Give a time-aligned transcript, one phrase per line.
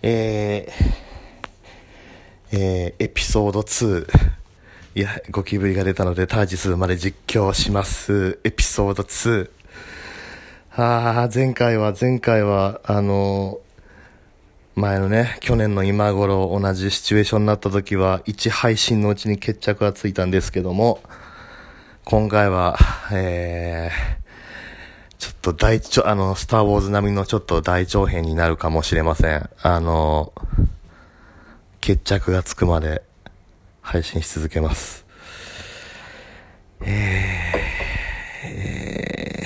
[0.00, 4.06] えー、えー、エピソード2。
[4.94, 8.38] いや、ゴキブリが出たのでタージスまで実況します。
[8.44, 9.50] エピソード2。
[10.76, 13.58] ああ、前回は、前回は、あの
[14.76, 21.00] 前のね、去年の今頃同じシチュエーションになった時は、1配信のうちに決着がついたんですけども、
[22.04, 22.78] 今回は、
[23.10, 24.17] えー、
[25.42, 29.48] と大長、あの、スターウォーズ並みのちょっと大長編になるかもしれません。
[29.62, 30.32] あの、
[31.80, 33.02] 決着がつくまで
[33.80, 35.06] 配信し続けます。
[36.82, 39.42] えー、え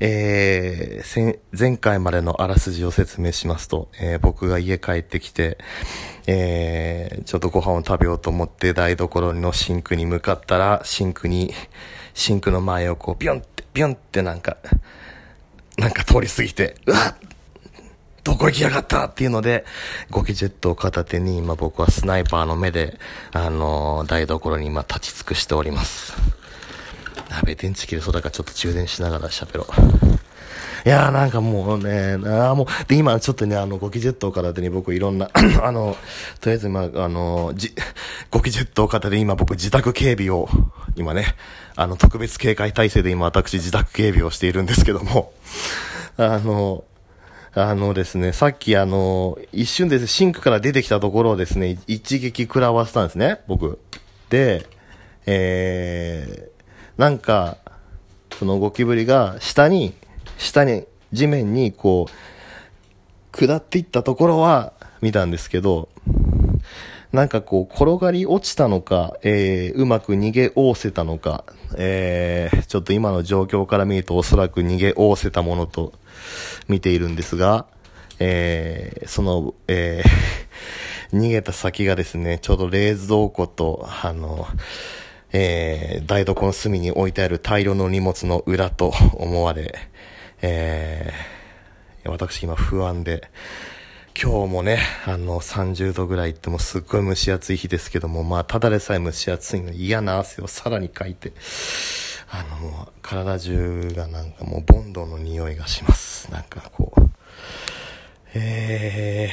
[0.00, 5.58] ー、えー、前回までのあらすじを説明しますと、えー、僕が家帰ってきて、
[6.26, 11.52] えー、ちょっとご飯を食べようと思って台所のシンクに向かったら、シンクに、
[12.18, 14.56] シンクの前をこうビョンってビュンってなんか、
[15.76, 17.14] なんか通り過ぎて、うわっ
[18.24, 19.64] どこ行きやがったっていうので、
[20.10, 22.98] ゴキジェットを片手に今僕はスナイパーの目で、
[23.32, 26.12] あのー、台所に今立ち尽くしております。
[27.30, 30.17] 鍋、電池切れそうだからちょっと充電しながら喋ろう。
[30.86, 35.28] いやーなんかもうね、あもう、で、今ちょっとね、あの、ゴキジェットを片手に僕いろんな
[35.62, 35.96] あの、
[36.40, 37.74] とりあえず今、あの、じ、
[38.30, 40.48] ゴキジェットを片手に今僕自宅警備を、
[40.96, 41.34] 今ね、
[41.74, 45.32] あの、特別警戒体制で今私自宅警備をしているんですけども、
[46.16, 46.84] あの、
[47.54, 53.80] あのですね、さっきあの、一瞬ですシンクから出てきたところをですね、一撃食らわせたんですね、僕。
[54.30, 54.66] で、
[55.26, 57.56] えー、なんか、
[58.38, 59.94] そのゴキブリが下に
[60.38, 64.72] 下に、地面にこう、下っていったところは
[65.02, 65.88] 見たんですけど、
[67.12, 71.44] なんかこう、転がり落ちたのか、えー、うまく逃げおおせたのか、
[71.76, 75.92] えー、ちょっと今の状況から見るとおそらく逃げおせたものと
[76.68, 77.66] 見ているんですが、
[78.18, 84.46] えー、その、えー、逃げた先がですね、ちょうど冷蔵庫と、あの、
[85.32, 89.74] えー、台所の隅に置いてある大量の荷物の裏と思われ、
[90.40, 93.28] えー、私今不安で、
[94.20, 101.32] 今日もね、あの、30度ぐらいってもすっごい蒸し暑い日ですけども、まあ、ただでさえ蒸し暑いの嫌な汗をさらにかいて、
[102.30, 106.30] あの、もう、体中がなんかもう、ボンドの匂いがします。
[106.32, 107.00] なんかこう、
[108.34, 109.30] え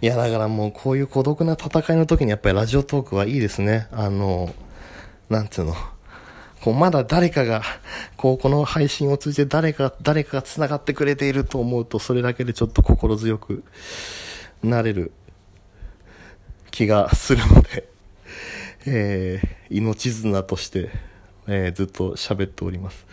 [0.00, 3.88] ー、いや、だからもう、こういう孤独な戦いの時にやっぱりラジオトークはいいですね。
[3.90, 4.54] あの、
[5.28, 5.74] なんつうの、
[6.66, 7.62] こう、まだ誰かが、
[8.16, 13.62] こう、この配信を通じて誰か、誰かが繋がってくれていると思うと、それだけでちょっと心強く
[14.64, 15.12] なれる
[16.72, 17.88] 気がするので、
[18.84, 20.90] えー、命綱として、
[21.46, 23.06] えー、ずっと喋っております。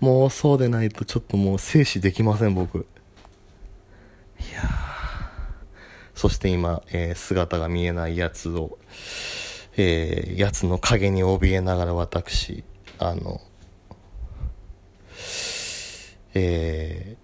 [0.00, 2.86] もうそうでないとちょっともう静止できません、僕。
[4.40, 4.62] いや
[6.14, 8.78] そして今、えー、姿が見えないやつを、
[9.76, 12.64] えー、やつの影に怯えながら私、
[12.98, 13.40] あの、
[16.34, 17.16] え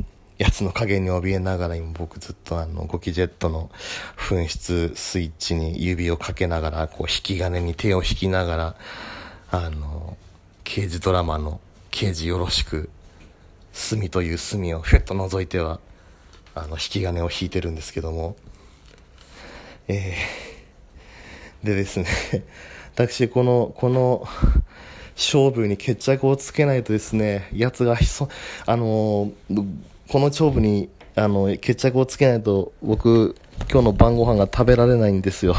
[0.00, 0.04] ー、
[0.42, 3.70] やつの加減に怯えながら今僕ずっとあの、ゴキジェットの
[4.16, 8.76] 紛失スイッチに指をかけながら、こう、引き金に手を引きながら、
[9.50, 10.16] あの、
[10.64, 11.60] 刑事ドラマの
[11.90, 12.88] 刑事よろしく、
[13.72, 15.80] 隅という隅をふっと覗いては、
[16.54, 18.36] あの、引き金を引いてるんですけども、
[19.88, 22.06] えー、でですね
[23.06, 24.28] 私、この、この、
[25.16, 28.28] 勝負に決着をつけないとですね、奴がひそ、
[28.64, 29.30] あの
[30.08, 33.36] この勝負に、あの、決着をつけないと、僕、
[33.70, 35.56] 今日の晩ご飯が食べられないんですよ。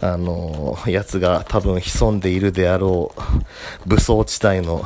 [0.00, 4.84] あの奴が多分潜んでいるであろう、武装地帯の、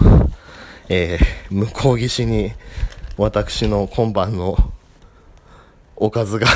[0.89, 2.53] えー、向こう岸に、
[3.17, 4.57] 私の今晩の
[5.97, 6.47] おかずが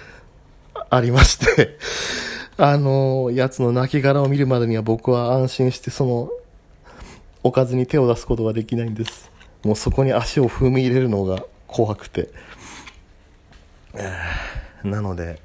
[0.90, 1.78] ありまして
[2.60, 6.28] あの、やつの亡骸を見るまでには僕は安心してその、
[7.44, 9.30] おかずに手を出すことができないんです。
[9.62, 12.30] もうそこに足を踏み入れるのが怖くて。
[14.82, 15.40] なので、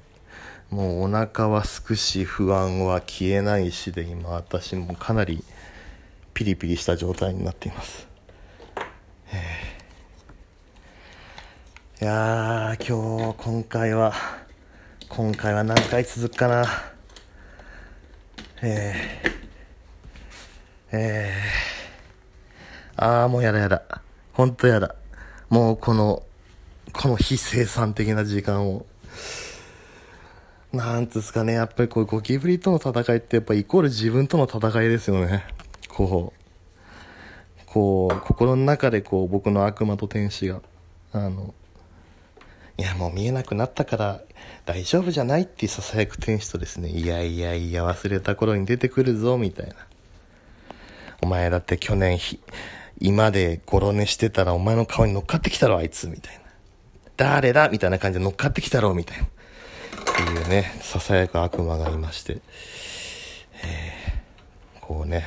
[0.71, 5.44] もうお腹はすくし、不安は消えないしで、今私もかなり
[6.33, 8.07] ピリピリした状態になっています。
[12.01, 14.13] いやー、今日、今回は、
[15.09, 16.93] 今回は何回続くかな。
[18.65, 23.83] えー、えー、ああ、もうやだやだ。
[24.31, 24.95] ほんとやだ。
[25.50, 26.24] もうこの、
[26.94, 28.86] この非生産的な時間を、
[30.71, 35.44] なんですかね、やっぱりこうゴキブリとの戦いってやっぱイコール自分との戦いですよね。
[35.89, 40.62] こう、こう、心の中でこう、僕の悪魔と天使が、
[41.12, 41.54] あの、
[42.78, 44.22] いや、もう見えなくなったから
[44.66, 49.75] 大丈夫じゃないって囁く天使とですね、いやいやいや、忘れた頃に出てくるぞ、みたいな。
[51.22, 52.40] お前だって去年ひ、
[53.00, 56.42] 今でゴロ寝してたらお前の顔に乗っかってきたろ、あいつ、みたいな。
[57.16, 59.24] 誰だみたいな感じで乗っかってきたろ、みたいな。
[59.24, 59.28] っ
[60.16, 62.42] ていうね、囁く悪魔がいまして、
[63.64, 65.26] えー、こうね、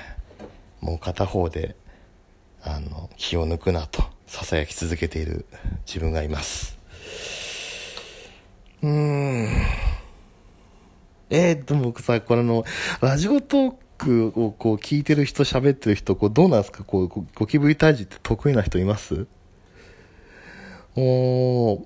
[0.81, 1.77] もう片方で、
[2.63, 5.47] あの、気を抜くなと、囁き続けている
[5.87, 6.76] 自分がいます。
[8.83, 9.49] うーん。
[11.29, 12.65] えー、でも僕さ、これの、
[13.01, 16.85] ラジオトークをこう聞いてる人、喋ってる人、こうどうなんですか？
[16.85, 19.27] こう、ゴキブリ退治って得意な人います？
[20.95, 21.85] おー、い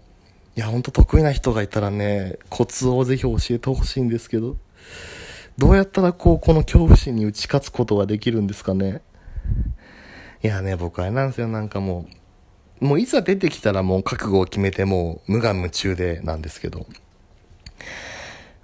[0.57, 4.57] や、ほんと得意な人がいたらね、コツをぜひ教えてほしいんですけど、
[5.57, 9.03] どうやったらこう、この恐怖心に打ち勝つことができるんですかね？
[10.43, 12.15] いやね、僕あれなんですよ、なんかもう、
[12.81, 16.87] もういざ出てきたらもう覚悟を決めてもう無我夢中でなんですけど、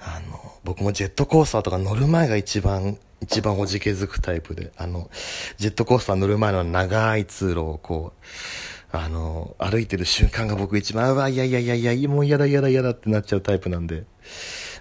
[0.00, 5.10] あの、僕もジェットコースターとか乗る前が一番、一番おじけづくタイプで、あの、
[5.58, 14.04] ジェットコースター乗る前の長い通路をこう、あの、歩いてる瞬間が僕一番、うわ、いやいやいやいや、もう嫌だ嫌だ嫌だってなっちゃうタイプなんで、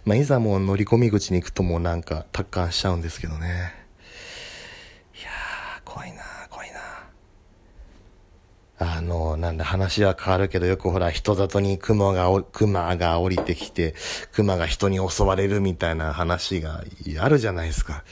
[0.06, 3.74] まあ、いざもう乗り込み口に行くともうなんか達観しちゃうんですけどね。
[5.20, 5.30] いや、
[5.84, 6.25] 怖いな。
[8.78, 13.96] あの、なんだ、話は変わるけど、よくほら、人里に熊が、熊が降りてきて、
[14.34, 16.84] 熊が人に襲われるみたいな話が
[17.20, 18.04] あるじゃないですか。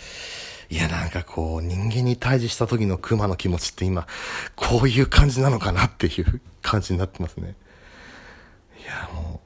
[0.69, 4.07] いや、なんかこう、人間に対峙した時の熊の気持ちって今、
[4.55, 7.55] こういう感じなのかなっていう感じになってますね。
[8.81, 9.41] いや、も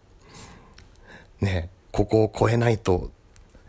[1.42, 3.10] う、ね、ここを越えないと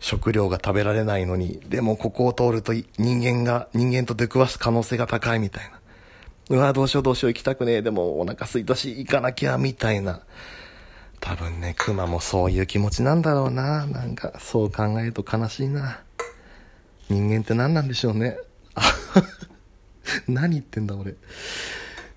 [0.01, 2.87] 食料が食べられないのに、でもここを通ると人
[3.23, 5.78] 間が、人間と出くわす可能性が高いみたいな。
[6.51, 7.83] うわ、どうしようどうしよう行きたくねえ。
[7.83, 10.23] でもお腹空いたし、行かなきゃ、みたいな。
[11.21, 13.87] 多分ね、熊もそういう気持ちなんだろうな。
[13.87, 16.01] なんか、そう考えると悲しいな。
[17.11, 18.39] 人間って何なんでしょうね。
[20.27, 21.17] 何言ってんだ俺。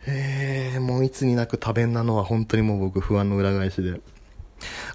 [0.07, 3.99] えー、もういつになく多弁なのは本当にもう僕不安の裏返しで。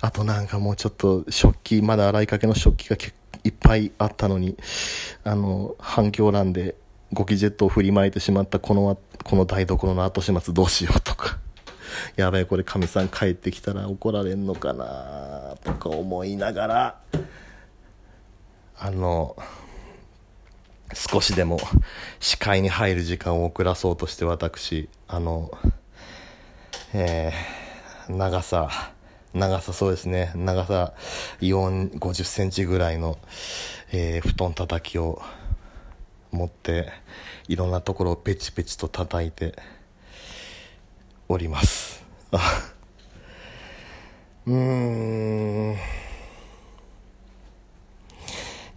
[0.01, 2.97] あとなんかもうちょっと食器、まだ洗いかけの食器が
[3.45, 4.57] いっぱいあったのに、
[5.25, 6.75] あの、反響欄で
[7.13, 11.39] ゴキジェットを振りまいてしまったこの、この台所の後始末どうしようとか。
[12.17, 17.01] やべえ、これ神さん帰ってきたら怒られんのかなとか思いながら、
[18.79, 19.37] あの、
[20.95, 21.59] 少しでも
[22.21, 25.51] 視界に入る時間を遅らそうとして私、あの、
[26.93, 28.93] えー、長さ、
[29.35, 30.95] 長さそうですね、長さ
[31.41, 33.19] 4、50センチぐらいの、
[33.93, 35.21] えー、布団叩きを
[36.37, 36.93] 持って
[37.49, 39.57] いろんなところをペチペチと叩いて
[41.29, 42.05] おります。
[44.47, 45.77] うーん。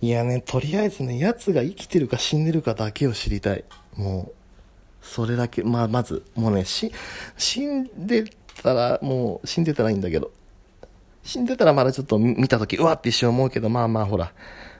[0.01, 3.65] いやねとりあえずねやつが生きてるか死んでるかだけを知りたい。
[3.95, 4.33] もう
[5.01, 5.63] それだけ。
[5.63, 6.88] まあまずもうね死
[7.65, 8.25] んで
[8.63, 10.31] たらもう死んでたらいいんだけど。
[11.21, 14.31] 死んでたらまだちょっと見た時うわって一瞬思うけどまあまあほら。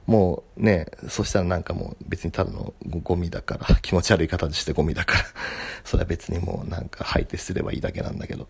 [0.10, 2.74] もうね、そしたらなんかもう別にただの
[3.04, 5.26] ゴミだから、 気持ち悪い形してゴミだから、
[5.86, 8.48] それは別にもうなんか吐いてすればいいだけなんだけど。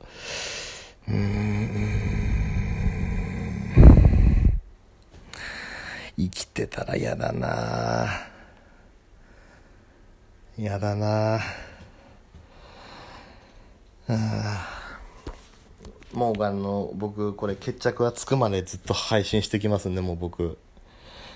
[1.10, 2.30] うーん。
[6.18, 8.08] 生きてたら嫌だな
[10.58, 11.42] 嫌だな
[14.08, 14.80] あ
[16.14, 20.58] もうあの、僕、これ決着がつくまでずっと配信してきますんで、もう僕、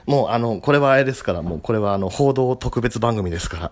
[0.06, 3.72] もうあの、これはあれですから、もうこれはあの、報道特別番組ですから、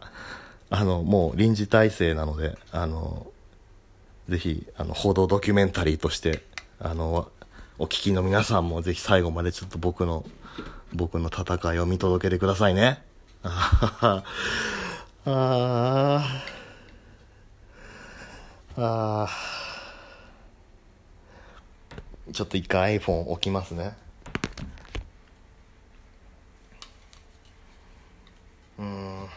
[0.70, 3.28] あの、もう臨時体制なので、あの、
[4.30, 6.44] ぜひ、あの、報道ドキュメンタリーとして、
[6.80, 7.30] あの、
[7.78, 10.26] お聞きの皆さんもぜひ最後までちょっと僕の、
[10.94, 13.04] 僕の戦いを見届けてくださいね。
[13.44, 14.24] あ
[15.26, 16.44] あ、
[18.78, 19.30] ああ、
[22.32, 23.96] ちょっと一回 iPhone 置きますね。
[28.82, 29.30] うん。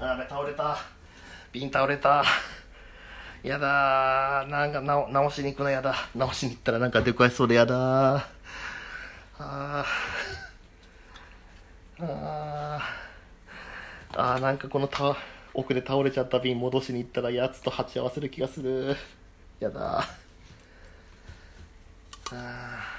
[0.00, 0.78] あれ倒れた。
[1.52, 2.24] 瓶倒れた。
[3.44, 5.94] やだなんか直直しに行くのやだ。
[6.16, 8.26] 直しに行ったらなんかでかいそうでやだあ
[9.38, 9.84] あ
[12.00, 12.45] ああ
[14.16, 15.16] あなんかこのた
[15.52, 18.96] 奥で倒れちゃった瓶戻しに行ったらやつと鉢合わせる気がする。
[19.60, 20.08] やだあ
[22.32, 22.95] あ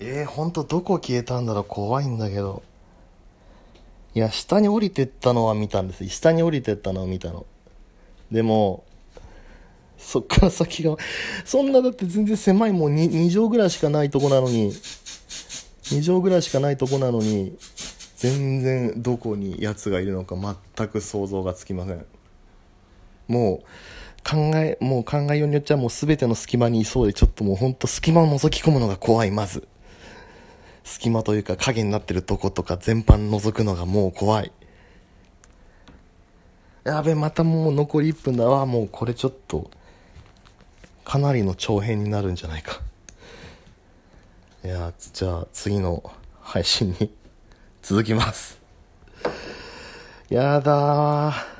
[0.00, 2.62] えー、ほんとどこ消えたんだろう怖いんだけど。
[4.14, 6.06] いや、下に降りてったのは見たんです。
[6.08, 7.46] 下に降りてったのを見たの。
[8.30, 8.84] でも、
[9.98, 10.96] そっから 先が、
[11.44, 17.56] そんなだって全然狭いもう 2, 2畳ぐらいしかないとこなのに、2畳ぐらいしかないとこなのに、
[18.16, 20.36] 全然どこに奴がいるのか
[20.76, 22.04] 全く想像がつきません。
[23.28, 29.66] もう、考え、もう考えようによっちゃもう全ての隙間にいそうで、ちょっともうほんと隙間を覗き込むのが怖い、まず。
[30.88, 34.50] 隙間というか影になってるとことか全般覗くのがもう怖い。
[36.82, 38.64] やべ、またもう残り1分だわ。
[38.64, 39.70] もうこれちょっと、
[41.04, 42.80] かなりの長編になるんじゃないか。
[44.64, 46.02] いや、じゃあ次の
[46.40, 47.12] 配信に
[47.82, 48.58] 続きます。
[50.30, 51.57] やだー。